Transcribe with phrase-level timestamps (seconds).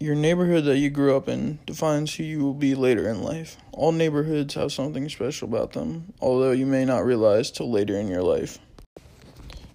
[0.00, 3.58] Your neighborhood that you grew up in defines who you will be later in life.
[3.72, 8.08] All neighborhoods have something special about them, although you may not realize till later in
[8.08, 8.58] your life.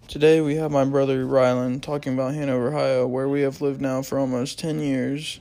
[0.07, 4.01] Today we have my brother Rylan talking about Hanover, Ohio, where we have lived now
[4.01, 5.39] for almost 10 years.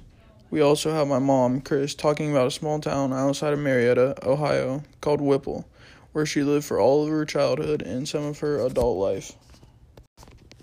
[0.51, 4.83] We also have my mom, Chris, talking about a small town outside of Marietta, Ohio,
[5.01, 5.67] called Whipple,
[6.13, 9.33] where she lived for all of her childhood and some of her adult life.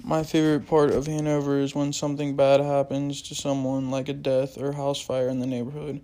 [0.09, 4.57] My favorite part of Hanover is when something bad happens to someone, like a death
[4.57, 6.01] or house fire in the neighborhood.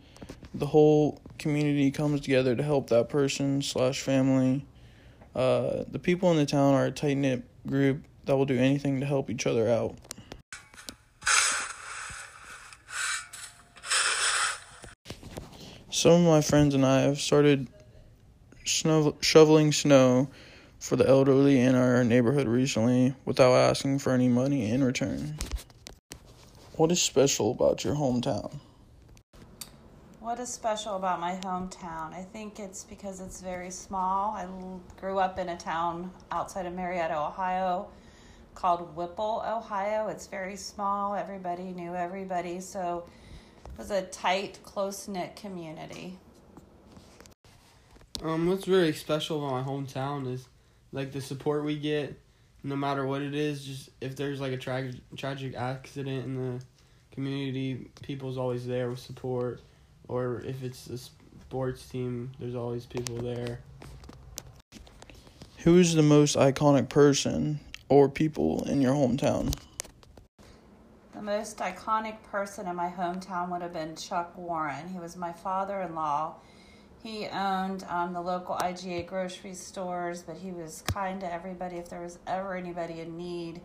[0.54, 4.64] The whole community comes together to help that person slash family.
[5.34, 9.00] Uh, the people in the town are a tight knit group that will do anything
[9.00, 9.98] to help each other out.
[15.90, 17.70] Some of my friends and I have started
[18.66, 20.30] snow- shoveling snow
[20.86, 25.36] for the elderly in our neighborhood recently without asking for any money in return.
[26.76, 28.60] What is special about your hometown?
[30.20, 32.14] What is special about my hometown?
[32.14, 34.36] I think it's because it's very small.
[34.36, 34.46] I
[35.02, 37.88] grew up in a town outside of Marietta, Ohio
[38.54, 40.08] called Whipple, Ohio.
[40.10, 41.16] It's very small.
[41.16, 42.60] Everybody knew everybody.
[42.60, 43.06] So
[43.66, 46.20] it was a tight, close knit community.
[48.22, 50.48] Um, what's really special about my hometown is
[50.96, 52.18] like the support we get,
[52.64, 53.66] no matter what it is.
[53.66, 56.66] Just if there's like a tragic tragic accident in the
[57.12, 59.62] community, people's always there with support.
[60.08, 63.60] Or if it's a sports team, there's always people there.
[65.60, 69.54] Who is the most iconic person or people in your hometown?
[71.14, 74.88] The most iconic person in my hometown would have been Chuck Warren.
[74.88, 76.36] He was my father in law
[77.06, 81.76] he owned um, the local IGA grocery stores, but he was kind to everybody.
[81.76, 83.62] If there was ever anybody in need,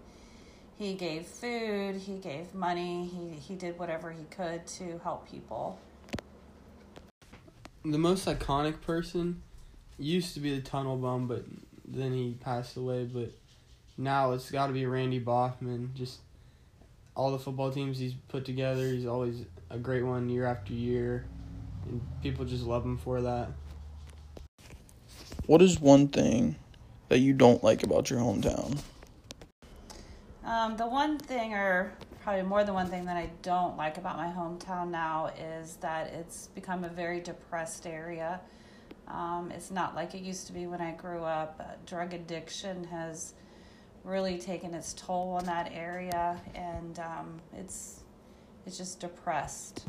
[0.77, 5.79] he gave food, he gave money, he, he did whatever he could to help people.
[7.83, 9.41] The most iconic person
[9.99, 11.47] used to be the tunnel bum, but
[11.87, 13.05] then he passed away.
[13.05, 13.33] But
[13.97, 15.95] now it's got to be Randy Baughman.
[15.95, 16.19] Just
[17.17, 21.25] all the football teams he's put together, he's always a great one year after year
[21.89, 23.49] and people just love him for that.
[25.47, 26.57] What is one thing
[27.09, 28.79] that you don't like about your hometown?
[30.45, 31.93] Um, the one thing, or
[32.23, 36.09] probably more than one thing, that I don't like about my hometown now is that
[36.09, 38.41] it's become a very depressed area.
[39.09, 41.61] Um, it's not like it used to be when I grew up.
[41.61, 43.35] Uh, drug addiction has
[44.05, 48.05] really taken its toll on that area, and um, it's
[48.67, 49.87] it's just depressed.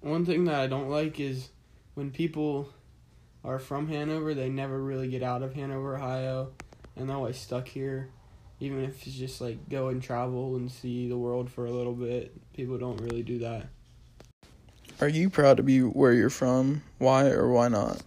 [0.00, 1.48] One thing that I don't like is
[1.94, 2.68] when people
[3.44, 6.52] are from Hanover, they never really get out of Hanover, Ohio,
[6.96, 8.10] and they're always stuck here.
[8.60, 11.94] Even if it's just like go and travel and see the world for a little
[11.94, 13.68] bit, people don't really do that.
[15.00, 16.82] Are you proud to be where you're from?
[16.98, 18.02] Why or why not?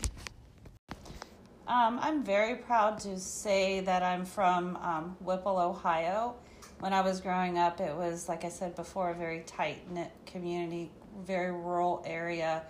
[1.68, 6.36] Um, I'm very proud to say that I'm from um, Whipple, Ohio.
[6.80, 10.12] When I was growing up, it was, like I said before, a very tight knit
[10.26, 10.92] community
[11.26, 12.64] very rural area,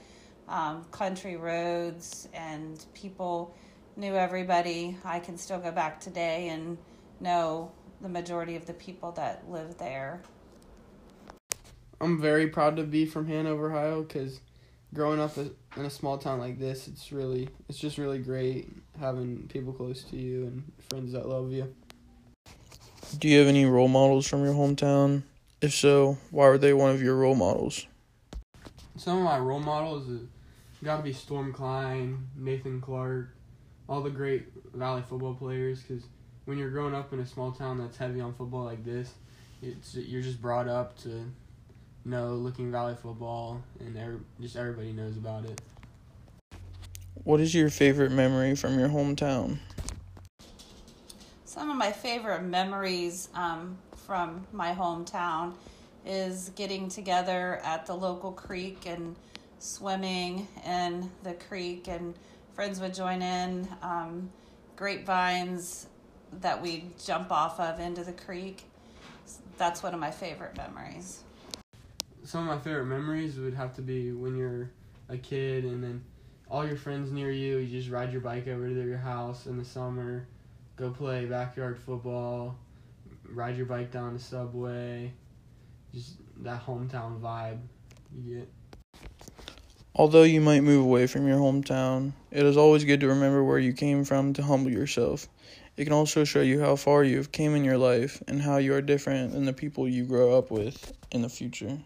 [0.47, 3.55] um, country roads, and people
[3.95, 4.97] knew everybody.
[5.03, 6.77] I can still go back today and
[7.19, 7.71] know
[8.01, 10.21] the majority of the people that live there.
[11.99, 14.41] I'm very proud to be from Hanover, Ohio, because
[14.93, 18.69] growing up in a small town like this, it's really, it's just really great
[18.99, 21.73] having people close to you and friends that love you.
[23.19, 25.23] Do you have any role models from your hometown?
[25.61, 27.85] If so, why were they one of your role models?
[29.01, 30.07] Some of my role models
[30.83, 33.29] got to be Storm Klein, Nathan Clark,
[33.89, 35.81] all the great Valley football players.
[35.81, 36.03] Because
[36.45, 39.15] when you're growing up in a small town that's heavy on football like this,
[39.63, 41.25] it's you're just brought up to
[42.05, 45.59] know Licking Valley football, and every, just everybody knows about it.
[47.23, 49.57] What is your favorite memory from your hometown?
[51.45, 55.53] Some of my favorite memories um, from my hometown
[56.05, 59.15] is getting together at the local creek and
[59.59, 62.15] swimming in the creek, and
[62.53, 63.67] friends would join in.
[63.81, 64.31] Um,
[64.75, 65.85] grapevines
[66.39, 68.63] that we'd jump off of into the creek.
[69.57, 71.23] That's one of my favorite memories.
[72.23, 74.71] Some of my favorite memories would have to be when you're
[75.07, 76.03] a kid and then
[76.49, 79.57] all your friends near you, you just ride your bike over to your house in
[79.57, 80.27] the summer,
[80.75, 82.57] go play backyard football,
[83.29, 85.13] ride your bike down the subway,
[85.93, 87.59] just that hometown vibe
[88.13, 88.49] you get.
[89.93, 93.59] Although you might move away from your hometown, it is always good to remember where
[93.59, 95.27] you came from to humble yourself.
[95.75, 98.57] It can also show you how far you have came in your life and how
[98.57, 101.79] you are different than the people you grow up with in the future.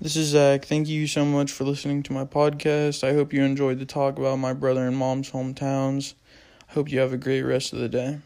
[0.00, 0.64] This is Zach.
[0.64, 3.04] Thank you so much for listening to my podcast.
[3.04, 6.14] I hope you enjoyed the talk about my brother and mom's hometowns.
[6.70, 8.20] I hope you have a great rest of the day.